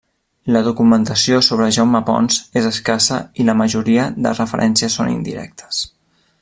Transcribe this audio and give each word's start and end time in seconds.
La 0.53 0.61
documentació 0.67 1.41
sobre 1.47 1.67
Jaume 1.77 2.01
Ponç 2.07 2.39
és 2.61 2.71
escassa 2.71 3.21
i 3.43 3.47
la 3.51 3.57
majoria 3.63 4.09
de 4.27 4.35
referències 4.41 5.01
són 5.01 5.13
indirectes. 5.17 5.89